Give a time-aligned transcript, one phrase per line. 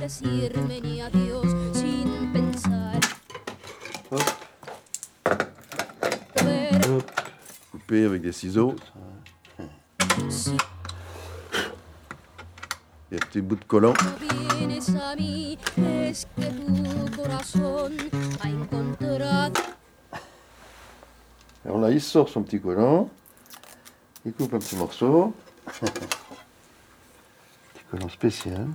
[0.00, 3.00] decirme ni adiós, sin pensar.
[6.42, 7.10] Ver Hop.
[7.72, 8.76] Couper avec des ciseaux.
[10.28, 10.56] si
[13.10, 13.94] Des petits bouts de collant.
[21.64, 23.08] Alors là, il sort son petit collant.
[24.24, 25.34] Il coupe un petit morceau.
[25.80, 25.90] petit
[27.90, 28.68] collant spécial.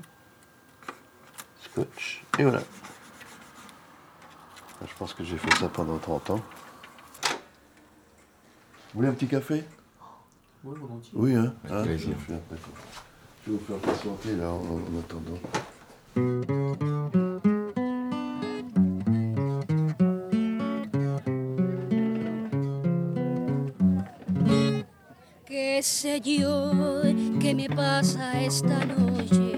[1.81, 2.23] Scotch.
[2.39, 2.61] Et voilà.
[4.81, 6.41] Je pense que j'ai fait ça pendant 30 ans.
[8.93, 9.63] Vous voulez un petit café?
[10.63, 11.11] Oui, volontiers.
[11.13, 12.15] Oui, hein Avec plaisir.
[12.27, 12.57] je vais faire.
[13.45, 15.39] Je vais vous faire patienter là en, en attendant.
[25.45, 26.71] ¿Qué sé yo?
[27.39, 29.50] ¿Qué me pasa esta noche?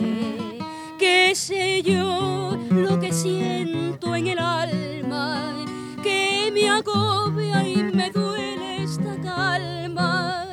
[1.46, 2.58] ¿Qué sé yo?
[2.70, 5.54] Lo que siento en el alma,
[6.02, 10.46] que me agobia y me duele esta calma.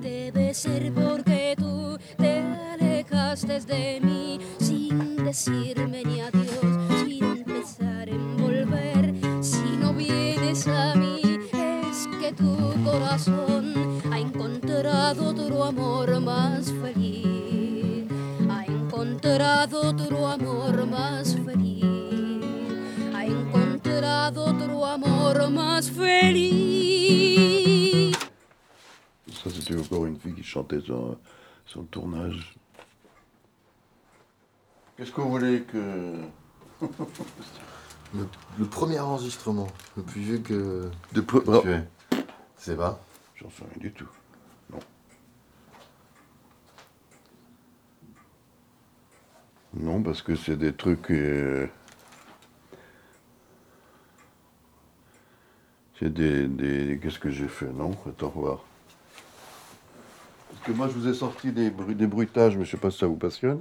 [0.00, 8.38] Debe ser porque tú te alejaste de mí sin decirme ni adiós, sin pensar en
[8.38, 9.12] volver.
[9.42, 11.20] Si no vienes a mí,
[11.52, 17.33] es que tu corazón ha encontrado otro amor más feliz.
[19.40, 21.82] Ha encontrado otro amor más feliz.
[23.12, 27.34] Ha encontrado otro amor más feliz.
[29.32, 31.16] Ça, c'était encore une fille qui chantait sur,
[31.66, 32.54] sur le tournage.
[34.96, 36.14] Qu'est-ce que vous voulez que.
[38.16, 38.28] Le,
[38.60, 41.82] le premier enregistrement, le plus vieux que De pre- tu oh, aies.
[42.56, 43.00] C'est pas?
[43.34, 44.06] J'en sais rien du tout.
[44.72, 44.78] Non.
[49.76, 51.10] Non, parce que c'est des trucs.
[51.10, 51.66] euh,
[55.98, 57.72] C'est des, des- Qu'est-ce que j'ai fait?
[57.72, 58.64] Non Attends, voir.
[60.50, 62.90] Parce que moi, je vous ai sorti des, bruits, des bruitages, mais je sais pas
[62.90, 63.60] si ça vous passionne.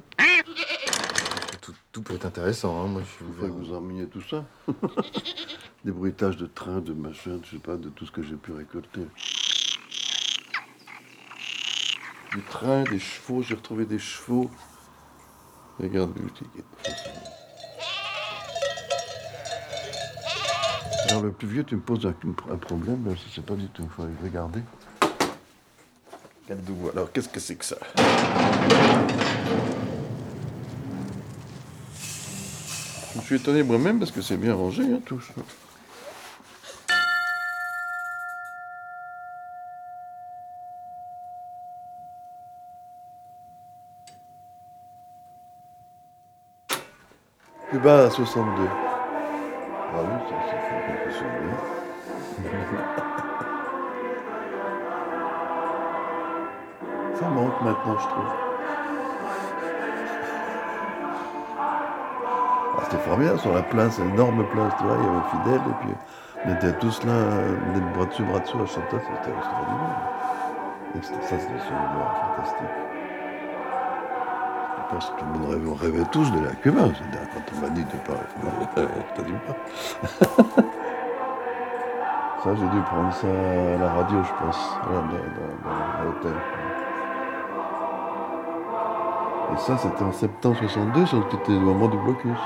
[1.61, 2.87] tout, tout peut être intéressant, hein.
[2.87, 4.45] moi je suis que vous emmeniez tout ça.
[5.85, 8.51] des bruitages de train, de machin, je sais pas, de tout ce que j'ai pu
[8.51, 9.01] récolter.
[12.31, 14.49] Du train, des chevaux, j'ai retrouvé des chevaux.
[15.79, 16.47] Regarde, boutique.
[21.09, 22.13] Alors le plus vieux, tu me poses un,
[22.57, 24.61] problème, je sais pas du tout, il faut regarder.
[26.49, 26.89] Regardez-vous.
[26.89, 27.77] Alors qu'est-ce que c'est que ça?
[33.13, 35.21] Je me suis étonné moi-même parce que c'est bien rangé, hein, tout.
[35.21, 35.33] ça.
[47.85, 48.63] À 62.
[48.65, 50.35] Ah oui, ça,
[50.87, 51.59] quelques souvenirs.
[57.19, 58.23] Ça manque maintenant, je trouve.
[62.77, 65.85] Ah, C'était formidable sur la place, énorme place, tu vois, il y avait Fidèle, et
[65.85, 65.95] puis
[66.45, 67.11] on était tous là,
[67.95, 70.13] bras dessus, bras dessous à chanter, c'était extraordinaire.
[71.01, 72.92] Ça, c'était fantastiques.
[72.92, 72.92] Je
[74.99, 76.81] que tout le monde rêvait, tous de la Cuba,
[77.33, 78.13] quand on m'a dit de pas
[78.75, 80.61] pas.
[82.43, 86.33] Ça, j'ai dû prendre ça à la radio, je pense, dans- dans l'hôtel.
[89.53, 92.37] Et ça, c'était en septembre 62, c'était le moment du blocus.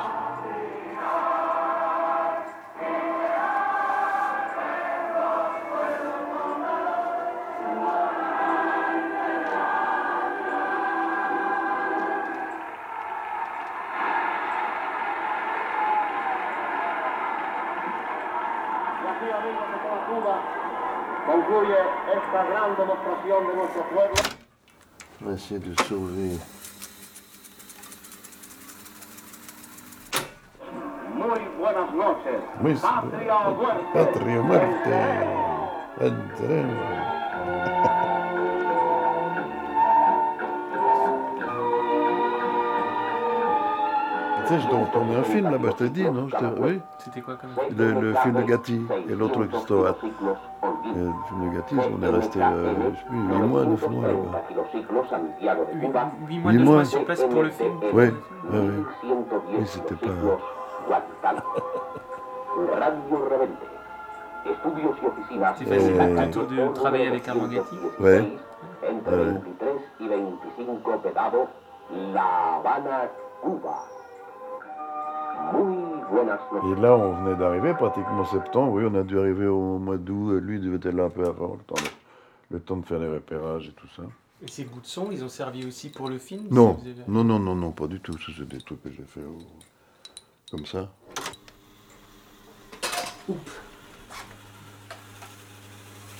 [25.48, 26.38] Essayer de sauver.
[31.16, 32.42] Muy buenas noches.
[32.62, 33.84] Oui, Patria o muerte.
[33.94, 35.28] Patria muerte.
[44.48, 47.22] Tu sais, je dois tourner un film là-bas, je t'ai dit, non t'ai- Oui, C'était
[47.22, 49.92] quoi comme le, le film de Gatti et l'autre qui se Le
[51.28, 54.44] film de Gatti, on est resté, euh, je sais plus, 8 mois, 9 mois là-bas.
[55.74, 56.76] 8 mois, Huit 9 mois.
[56.76, 58.06] mois sur place pour le film Oui,
[58.52, 58.86] oui, oui.
[59.60, 60.08] Oui, c'était pas.
[65.58, 68.40] C'est facile Euh, plutôt de travailler avec Armand Gatti Ouais.
[68.84, 69.26] Entre Ouais.
[69.26, 69.68] 23
[70.00, 71.48] y 25 Vedado,
[72.14, 73.10] La Habana,
[73.44, 73.76] Cuba.
[76.64, 78.74] Et là, on venait d'arriver, pratiquement septembre.
[78.74, 80.40] Oui, on a dû arriver au mois d'août.
[80.42, 81.90] Lui, il devait être là un peu avant, le temps de,
[82.56, 84.04] le temps de faire les repérages et tout ça.
[84.42, 87.24] Et ces bouts de son, ils ont servi aussi pour le film Non, avez- non,
[87.24, 88.14] non, non, non, pas du tout.
[88.18, 89.40] Ça, c'est des trucs que j'ai fait au-
[90.52, 90.90] comme ça.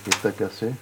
[0.04, 0.72] Qu'est-ce que t'as cassé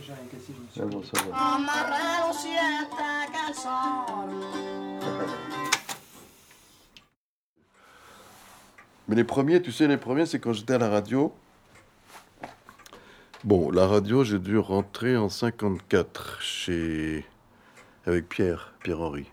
[0.00, 1.36] J'ai rien cassé, je me suis Ah bon, ça va.
[1.56, 4.22] Amarrado si está cansado.
[9.08, 11.32] Mais les premiers, tu sais, les premiers, c'est quand j'étais à la radio.
[13.44, 17.26] Bon, la radio, j'ai dû rentrer en 54 chez...
[18.06, 19.26] avec Pierre, Pierre-Henri.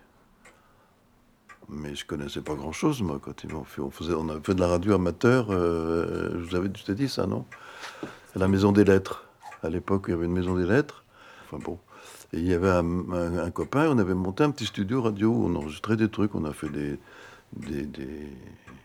[1.68, 3.80] Mais je connaissais pas grand-chose, moi, quand ils m'ont fait.
[3.80, 7.08] On, faisait, on avait fait de la radio amateur, euh, je vous avais, t'ai dit
[7.08, 7.44] ça, non?
[8.34, 9.28] La Maison des Lettres.
[9.62, 11.04] À l'époque, il y avait une Maison des Lettres.
[11.46, 11.78] Enfin bon.
[12.32, 15.46] Et il y avait un- un copain, on avait monté un petit studio radio où
[15.46, 16.98] on enregistrait des trucs, on a fait des.
[17.52, 18.32] Des, des-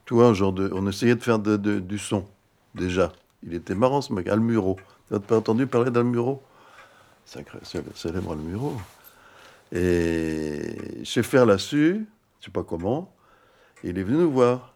[0.07, 0.69] genre de.
[0.73, 2.25] On essayait de faire du son,
[2.73, 3.11] déjà.
[3.43, 4.77] Il était marrant ce mec, Almuro.
[5.11, 6.41] Tu pas entendu parler d'Almuro?
[7.25, 8.73] Sacré, célè- célèbre Almuro.
[9.71, 12.05] Et chez Faire là-dessus,
[12.39, 13.13] je sais pas comment,
[13.83, 14.73] il est venu nous voir.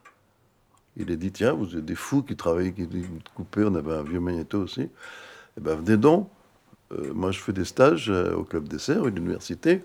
[0.98, 3.94] Il a dit Tiens, vous êtes des fous qui travaillent, qui qui coupaient, on avait
[3.94, 4.90] un vieux magnéto aussi.
[5.58, 6.30] Eh ben, venez donc.
[6.92, 9.84] Euh, moi, je fais des stages euh, au Club des Serres, à l'université.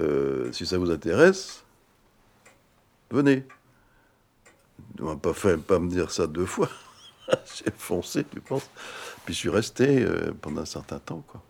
[0.00, 1.64] Euh, si ça vous intéresse,
[3.10, 3.46] venez.
[5.00, 6.68] On va pas, fait, pas me dire ça deux fois.
[7.28, 8.68] J'ai foncé, tu penses.
[9.24, 11.42] Puis je suis resté euh, pendant un certain temps, quoi.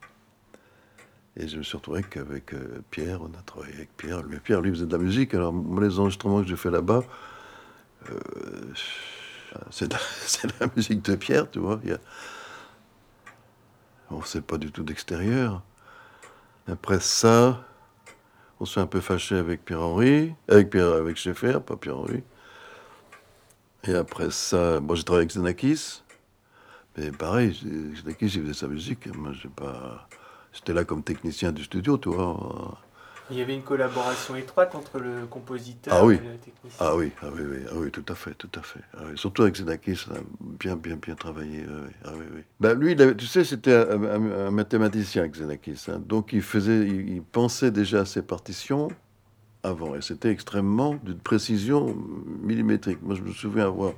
[1.37, 4.25] Et je me suis retrouvé qu'avec euh, Pierre, on a travaillé avec Pierre.
[4.29, 5.35] Mais Pierre, lui, faisait de la musique.
[5.35, 7.05] Alors, les enregistrements que j'ai fait là-bas,
[8.11, 8.19] euh,
[9.71, 9.97] c'est de,
[10.61, 11.81] la musique de Pierre, tu vois.
[14.11, 15.63] On sait pas du tout d'extérieur.
[16.67, 17.65] Après ça,
[18.61, 22.23] on s'est un peu fâché avec Pierre-Henri, avec Pierre, avec Schaeffer, pas Pierre-Henri.
[23.85, 26.03] Et après ça, bon, j'ai travaillé avec Xenakis.
[26.97, 29.07] Mais pareil, Xenakis, il faisait sa musique.
[29.15, 30.09] Moi, j'ai pas.
[30.53, 32.79] J'étais là comme technicien du studio, tu vois.
[33.31, 36.15] Il y avait une collaboration étroite entre le compositeur Ah oui.
[36.15, 36.79] et le technicien.
[36.81, 38.81] Ah oui, ah oui, oui, ah oui, tout à fait, tout à fait.
[38.95, 40.19] Ah oui, Surtout avec Xenakis, on a
[40.59, 41.65] bien, bien, bien travaillé.
[42.05, 42.43] ah oui, ah.
[42.61, 45.85] Ben, lui, il avait- tu sais, c'était un, un- un mathématicien, Xenakis.
[45.89, 45.99] hein.
[45.99, 48.89] donc, il, faisait, il, il pensait déjà à ses partitions
[49.63, 49.95] avant.
[49.95, 51.95] Et c'était extrêmement d'une précision
[52.43, 53.01] millimétrique.
[53.03, 53.93] Moi, je me souviens avoir,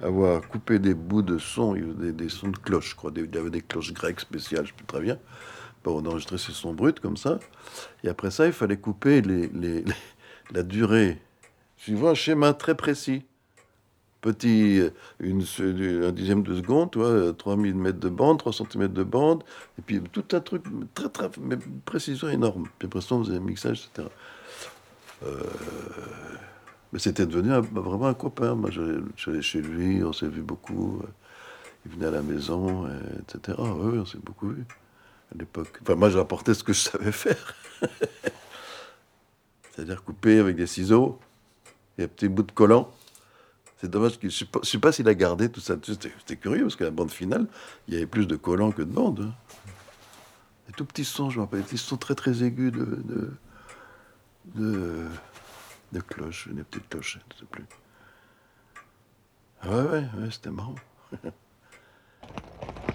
[0.00, 2.94] avoir coupé des bouts de son, il y avait des, des sons de cloches, je
[2.96, 3.10] crois.
[3.10, 5.18] Des- il y avait des cloches grecques spéciales, je sais plus très bien.
[5.88, 7.38] Bon, on enregistrait sons bruts comme ça.
[8.04, 9.22] Et après ça, il fallait couper
[10.52, 11.18] la durée
[11.78, 13.24] suivant un schéma très précis.
[14.20, 14.90] Petit, euh,
[15.20, 15.42] une,
[16.04, 19.44] un dixième de seconde, tu vois, euh, 3000 mètres de bande, 3 cm de bande,
[19.78, 21.56] et puis tout un truc, très, très, mais
[21.86, 22.64] précision énorme.
[22.78, 24.08] Puis après ça, on faisait un mixage, etc.
[25.24, 25.42] Euh,
[26.92, 28.54] mais c'était devenu un- vraiment un copain.
[28.54, 31.00] Moi, j'allais chez lui, on s'est vu beaucoup.
[31.02, 31.06] euh,
[31.86, 32.90] Il venait à la maison, euh,
[33.22, 33.56] etc.
[33.58, 34.64] Ah oui, on s'est beaucoup vu
[35.34, 35.78] à l'époque.
[35.82, 37.54] Enfin, moi, j'apportais ce que je savais faire.
[39.72, 41.20] C'est-à-dire couper avec des ciseaux
[41.98, 42.90] et un petit bout de collant.
[43.80, 45.76] C'est dommage que je ne sais pas, s'il a gardé tout ça.
[45.82, 47.46] C'était curieux parce que la bande finale,
[47.86, 49.20] il y avait plus de collants que de bandes.
[49.30, 49.34] hein.
[50.66, 53.32] Des tout petits sons, je me rappelle, des petits sons très très aigus de, de,
[54.56, 55.06] de,
[55.92, 57.64] de cloches, des petites cloches, je ne sais plus.
[59.62, 60.74] Ah ouais, ouais, ouais, c'était marrant.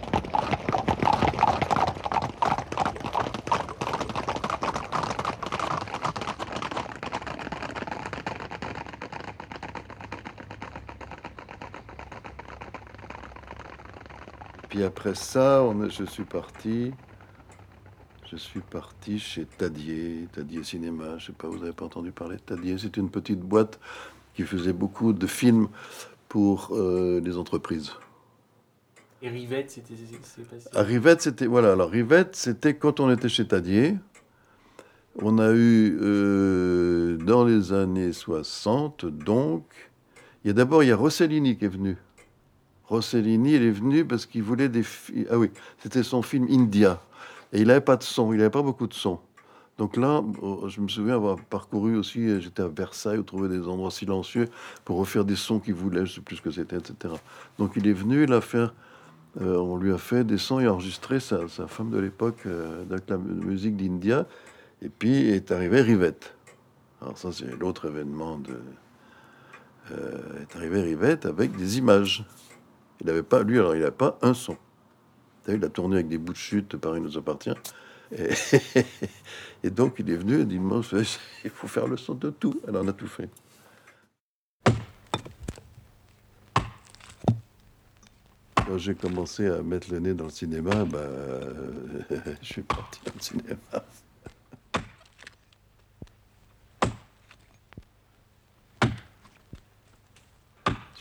[14.73, 16.93] Puis après ça, on je suis parti.
[18.25, 21.19] Je suis parti chez Tadier, Tadier Cinéma.
[21.19, 23.79] Je sais pas, vous n'avez pas entendu parler de Tadier C'est une petite boîte
[24.33, 25.67] qui faisait beaucoup de films
[26.27, 27.91] pour euh, les entreprises.
[29.21, 29.93] Et Rivette, c'était.
[30.73, 31.73] À Rivette, c'était voilà.
[31.73, 33.97] Alors Rivette, c'était quand on était chez Tadier.
[35.21, 39.65] On a eu euh, dans les années 60, donc,
[40.43, 41.95] il y a d'abord il y a Rossellini qui est venu.
[42.93, 44.83] Rossellini, il est venu parce qu'il voulait des
[45.31, 47.01] ah oui, c'était son film India
[47.51, 49.19] et il n'avait pas de son, il n'avait pas beaucoup de son.
[49.79, 53.49] Donc là, oh, je me souviens avoir parcouru aussi, euh, j'étais à Versailles, où trouver
[53.49, 54.47] des endroits silencieux
[54.85, 57.15] pour refaire des sons qu'il voulait, je sais plus ce que c'était, etc.
[57.57, 58.67] Donc il est venu, il a fait,
[59.41, 62.83] euh, on lui a fait des sons et enregistré sa, sa femme de l'époque euh,
[62.91, 64.27] avec la mu- musique d'India.
[64.83, 66.35] Et puis est arrivé Rivette.
[67.01, 68.59] Alors ça, c'est l'autre événement de...
[69.91, 72.23] euh, est arrivé Rivette avec des images.
[73.03, 74.57] Il n'avait pas, lui, alors il n'a pas un son.
[75.49, 77.53] Il a tourné avec des bouts de chute, Paris nous appartient.
[79.63, 80.59] Et, donc il est venu et dit
[81.43, 82.61] il faut faire le son de tout.
[82.65, 83.29] Alors on a tout fait.
[88.55, 90.99] Quand j'ai commencé à mettre le nez dans le cinéma, bah,
[92.41, 93.57] je suis parti dans le cinéma.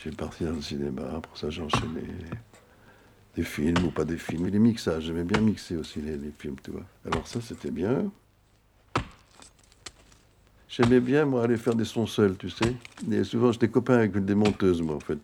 [0.03, 2.01] Je suis parti dans le cinéma, pour ça j'ai enchaîné
[3.37, 4.47] des films ou pas des films.
[4.47, 6.83] Et les mixages, j'aimais bien mixer aussi les, films, tu vois.
[7.09, 8.11] Alors ça, c'était bien.
[10.67, 12.75] J'aimais bien, moi, aller faire des sons seuls, tu sais.
[13.09, 15.19] Et souvent, j'étais copain avec des monteuses, moi, en fait.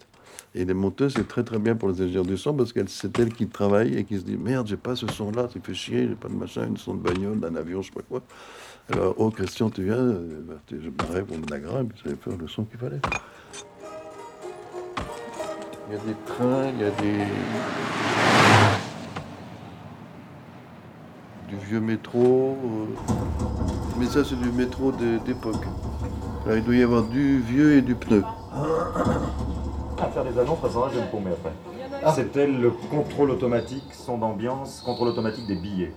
[0.56, 3.20] Et les monteuses, c'est très très bien pour les ingénieurs du son parce que c'est
[3.20, 6.08] elles qui travaillent et qui se disent Merde, j'ai pas ce son-là, ça fait chier,
[6.08, 8.22] j'ai pas de machin, une son de bagnole, d'un avion, je sais pas quoi.
[8.94, 12.38] Alors, oh Christian, tu viens, euh, bah, je m'arrête pour la grappe, puis j'allais faire
[12.38, 13.02] le son qu'il fallait.
[15.90, 17.26] Il y a des trains, il y a des.
[21.50, 22.56] du vieux métro.
[22.64, 23.14] euh,
[23.98, 25.66] Mais ça, c'est du métro de- d'époque.
[26.48, 28.24] Il doit y avoir du vieux et du pneu.
[30.02, 32.14] À faire des annonces, ça sera, je vais me après.
[32.16, 35.94] C'était le contrôle automatique, son d'ambiance, contrôle automatique des billets.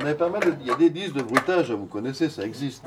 [0.00, 0.54] On avait pas mal de...
[0.62, 2.82] Il y a des disques de bruitage, hein, vous connaissez, ça existe.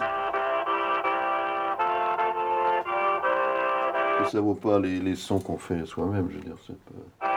[4.31, 6.55] Ça vaut pas les, les sons qu'on fait soi-même, je veux dire.
[6.65, 7.27] C'est pas...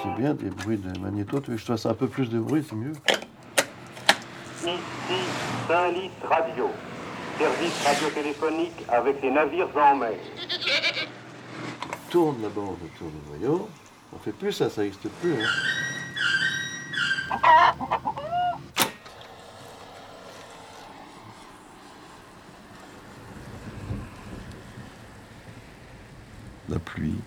[0.00, 1.40] C'est bien des bruits de magnéto.
[1.40, 2.92] Tu veux que je fasse un peu plus de bruit, c'est mieux.
[4.62, 4.76] Ici
[5.66, 6.70] Saint-Lys Radio,
[7.38, 10.12] service radiotéléphonique avec les navires en mer.
[12.10, 13.68] Tourne la bande autour du noyau.
[14.14, 15.34] On fait plus ça, ça n'existe plus.
[15.34, 15.48] hein.
[26.68, 27.18] La pluie.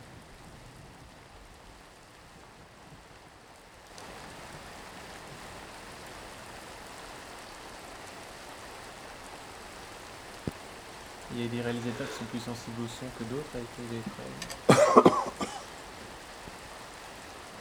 [11.33, 14.01] Il y a des réalisateurs qui sont plus sensibles au son que d'autres avec les
[15.03, 15.21] frères.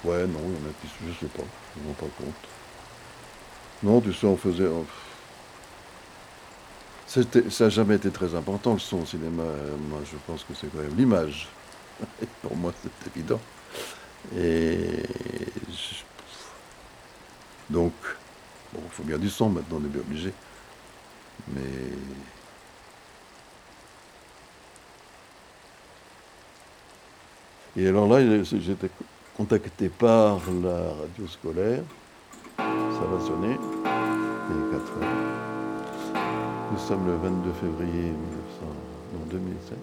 [0.05, 1.43] Ouais, non, il y en a qui, je sais pas,
[1.77, 2.35] je me rends pas compte.
[3.83, 4.69] Non, tu sais, on faisait.
[7.07, 9.43] Ça n'a jamais été très important le son au cinéma.
[9.43, 11.49] Euh, Moi, je pense que c'est quand même l'image.
[12.43, 13.41] Pour moi, c'est évident.
[14.37, 15.03] Et.
[17.69, 17.93] Donc,
[18.73, 20.33] bon, il faut bien du son maintenant, on est bien obligé.
[21.49, 21.63] Mais.
[27.77, 28.91] Et alors là, j'étais
[29.37, 31.83] contacté par la radio scolaire.
[32.57, 33.57] Ça va sonner.
[34.51, 35.09] Il est 4 heures.
[36.73, 38.17] Nous sommes le 22 février 1900,
[39.15, 39.79] non, 2007.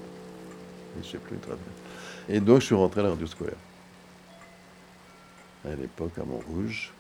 [0.96, 2.36] Je ne sais plus très bien.
[2.36, 3.56] Et donc, je suis rentré à la radio scolaire.
[5.66, 6.92] À l'époque, à Montrouge.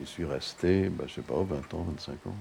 [0.00, 2.34] Je suis resté, bah, je sais pas, 20 ans, 25 ans.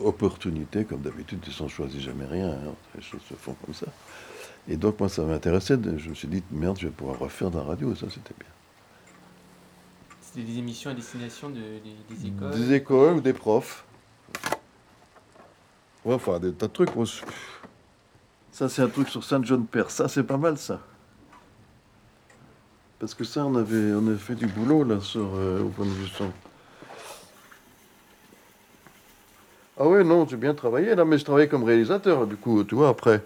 [0.00, 2.50] Opportunité, comme d'habitude, ils ne choisit jamais rien.
[2.50, 2.74] hein.
[2.94, 3.86] Les choses se font comme ça.
[4.68, 5.78] Et donc, moi, ça m'intéressait.
[5.96, 7.94] Je me suis dit, merde, je vais pouvoir refaire de la radio.
[7.94, 8.48] Ça, c'était bien.
[10.20, 12.50] C'était des émissions à destination de, des, des écoles.
[12.50, 13.16] Des écoles?
[13.16, 13.84] ou des profs.
[16.04, 16.90] Ouais, enfin, des tas de trucs.
[18.52, 19.90] Ça, c'est un truc sur Saint John Père.
[19.90, 20.80] Ça, c'est pas mal, ça.
[23.00, 25.86] Parce que ça, on avait, on avait fait du boulot, là, sur, euh, au point
[25.86, 26.30] de vue son.
[29.78, 32.74] Ah ouais, non, j'ai bien travaillé, là, mais je travaillais comme réalisateur, du coup, tu
[32.74, 33.24] vois, après.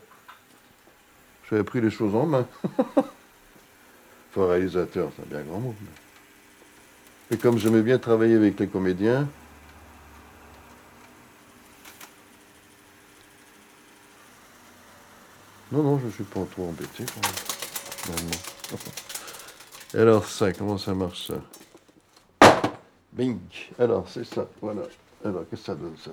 [1.54, 2.49] J'avais pris les choses en main.
[2.99, 5.73] enfin, réalisateur, c'est un bien grand mot.
[7.30, 9.28] Et comme j'aimais bien travailler avec les comédiens,
[15.70, 17.04] non, non, je ne suis pas trop embêté
[19.94, 21.34] alors ça, comment ça marche ça?
[23.12, 23.38] Bing
[23.78, 24.82] Alors c'est ça, voilà.
[25.25, 26.11] Alors qu'est-ce que ça donne ça?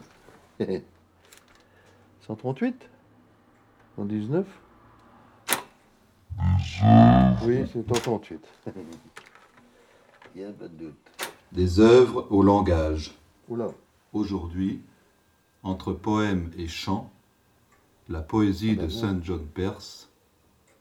[2.28, 2.76] 138
[3.96, 4.46] 119
[6.84, 8.40] Oui, c'est 138.
[10.36, 11.12] Il y a pas de doute.
[11.52, 13.14] Des œuvres au langage.
[13.50, 13.68] Oula.
[14.14, 14.82] Aujourd'hui,
[15.64, 17.12] entre poèmes et chants,
[18.10, 20.10] la poésie de Saint John Perse,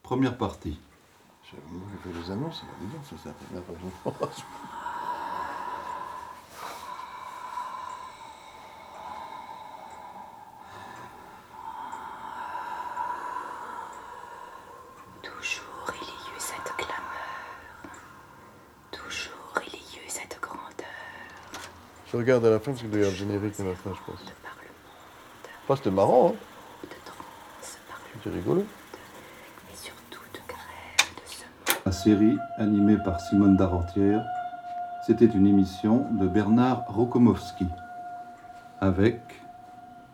[0.03, 0.79] première partie.
[1.51, 2.63] J'avoue, j'ai fait les annonces,
[3.05, 3.79] ça, ça fait n'importe
[4.19, 4.31] quoi.
[15.23, 17.95] Toujours il y eut cette clameur.
[18.91, 20.87] Toujours il y eut cette grandeur.
[22.11, 23.91] Je regarde à la fin parce qu'il doit y avoir le générique à la fin,
[23.95, 24.25] je pense.
[25.65, 26.87] Enfin, c'était marrant, hein
[28.15, 28.65] C'était rigolo.
[31.87, 34.25] La série, animée par Simone Darentière,
[35.07, 37.67] c'était une émission de Bernard Rokomowski,
[38.81, 39.21] avec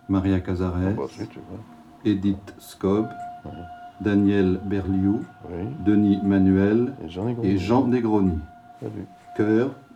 [0.09, 1.59] Maria Cazares, Bah, si, tu vois.
[2.05, 3.09] Edith Scob,
[4.01, 5.67] Daniel Berliou, Oui.
[5.81, 7.59] Denis Manuel Et Jean Negroni.
[7.59, 8.39] Jean Negroni.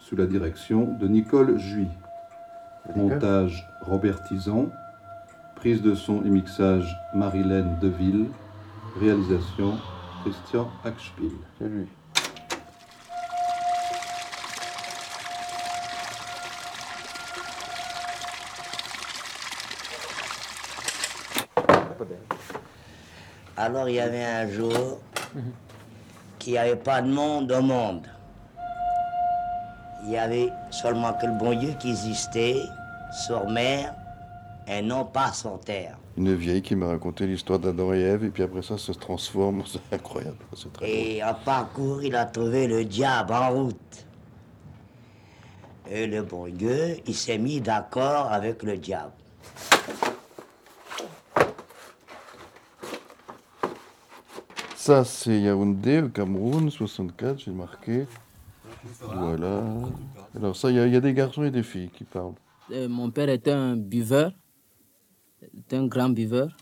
[0.00, 1.87] Sous la direction de Nicole Juy.
[2.97, 4.71] Montage Robert Tison.
[5.54, 8.26] Prise de son et mixage Marilène Deville.
[8.99, 9.78] Réalisation
[10.23, 10.69] Christian
[11.69, 11.87] lui.
[23.57, 25.00] Alors il y avait un jour
[26.38, 28.07] qu'il n'y avait pas de monde au monde.
[30.04, 32.62] Il y avait seulement que le bon Dieu qui existait
[33.26, 33.95] sur mer
[34.66, 35.99] et non pas sur terre.
[36.16, 38.99] Une vieille qui m'a raconté l'histoire d'Adam et Ève, et puis après ça, ça se
[38.99, 39.62] transforme.
[39.66, 40.37] C'est incroyable.
[40.75, 40.90] Très.
[40.90, 44.07] Et en parcours, il a trouvé le diable en route.
[45.90, 49.12] Et le bon Dieu, il s'est mis d'accord avec le diable.
[54.76, 58.07] Ça, c'est Yaoundé, au Cameroun, 64, j'ai marqué.
[59.01, 59.63] Voilà.
[60.37, 62.35] Alors ça, il y, a- il y a des garçons et des filles qui parlent.
[62.73, 64.33] Euh, mon père était un buveur,
[65.57, 66.57] était un grand buveur.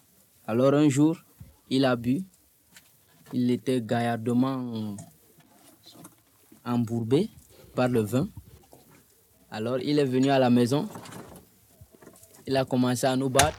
[0.46, 1.16] Alors un jour,
[1.70, 2.22] il a bu.
[3.32, 4.96] Il était gaillardement
[6.64, 7.28] embourbé
[7.74, 8.28] par le vin.
[9.50, 10.88] Alors il est venu à la maison.
[12.46, 13.58] Il a commencé à nous battre.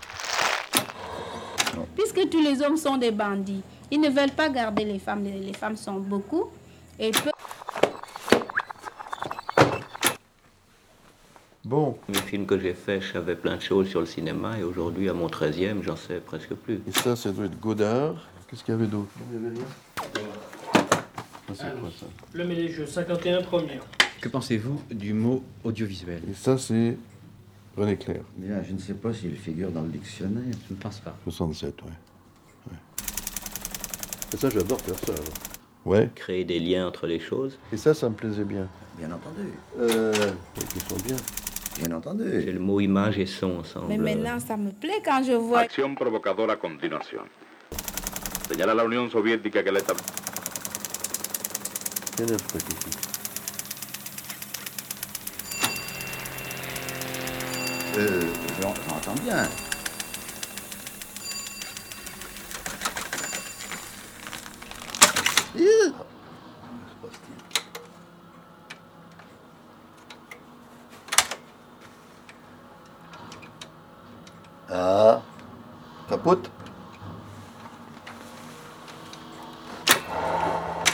[1.96, 3.62] Puisque tous les hommes sont des bandits,
[3.92, 5.24] ils ne veulent pas garder les femmes.
[5.24, 6.46] Les les femmes sont beaucoup.
[6.98, 7.30] Et peu-
[11.70, 11.96] Bon.
[12.12, 15.08] Les films que j'ai faits, je savais plein de choses sur le cinéma et aujourd'hui,
[15.08, 16.82] à mon 13e, j'en sais presque plus.
[16.88, 18.28] Et ça, ça doit être Godard.
[18.50, 19.12] Qu'est-ce qu'il y avait d'autre?
[21.54, 22.42] C'est quoi ça?
[22.42, 23.84] Et les jeux, 51 première.
[24.20, 26.24] Que pensez-vous du mot audiovisuel?
[26.28, 26.98] Et ça, c'est
[27.78, 28.24] René Clair.
[28.36, 30.52] Bien, je ne sais pas s'il figure dans le dictionnaire.
[30.68, 31.16] Je ne pense pas.
[31.26, 31.90] 67, ouais.
[32.72, 32.78] ouais.
[34.34, 35.12] Et ça, j'adore faire ça.
[35.12, 35.34] alors.
[35.86, 36.10] Ouais.
[36.16, 37.60] Créer des liens entre les choses.
[37.72, 38.68] Et ça, ça me plaisait bien.
[38.98, 39.50] Bien entendu.
[39.80, 40.32] Euh,
[40.76, 41.16] ils sont bien.
[41.82, 42.24] Bien entendu.
[42.44, 43.88] C'est le mot image et son ensemble.
[43.90, 45.60] Mais maintenant, ça me plaît quand je vois.
[45.62, 47.26] Acción provocadora a continuación.
[48.50, 49.94] Señala la Unión Soviética que la está...
[49.94, 50.06] Pas,
[52.26, 52.92] Kiki.
[57.98, 58.22] Euh,
[58.62, 59.48] j'en- j'entends bien.
[65.56, 65.94] Ih,
[76.20, 76.52] capote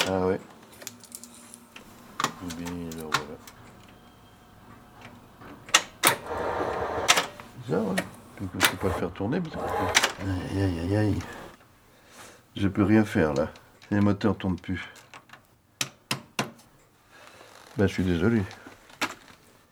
[0.07, 0.39] Ah ouais.
[2.57, 3.37] Bien, alors voilà.
[7.67, 7.95] Ça, ouais.
[8.39, 9.61] Donc, je ne peux pas le faire tourner parce que...
[10.53, 11.19] Aïe, aïe, aïe, aïe.
[12.55, 13.49] Je peux rien faire là.
[13.89, 14.87] Les moteurs ne tournent plus.
[17.77, 18.43] Ben, je suis désolé.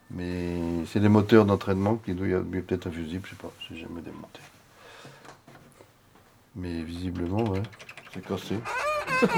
[0.10, 4.02] Mais c'est des moteurs d'entraînement qui doivent peut-être un fusible, je sais pas, j'ai jamais
[4.02, 4.42] démonté.
[6.56, 7.64] Mais visiblement, ouais,
[8.14, 8.60] c'est cassé.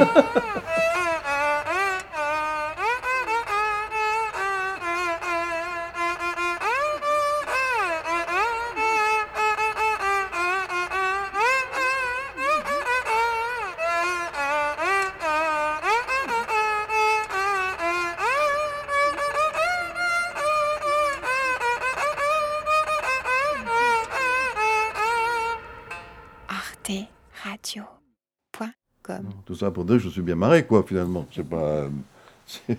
[29.71, 31.25] pour dire je suis bien marré, quoi, finalement.
[31.32, 31.88] C'est pas.
[32.45, 32.78] C'est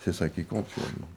[0.00, 1.08] c'est ça qui compte, finalement.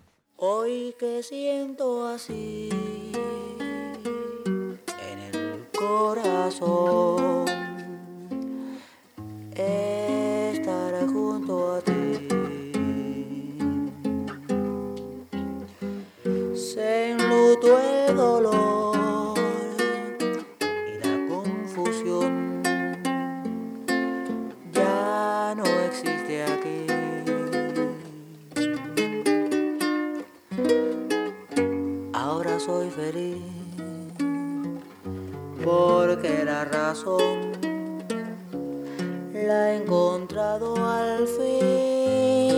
[32.65, 33.43] Soy feliz
[35.63, 37.51] porque la razón
[39.34, 42.56] la he encontrado al fin.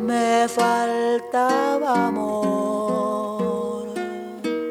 [0.00, 3.86] Me faltaba amor,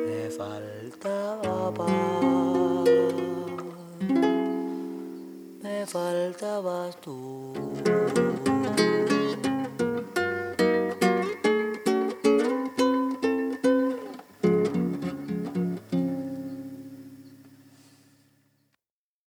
[0.07, 2.89] me faltaba paz,
[5.63, 7.24] me faltabas tú.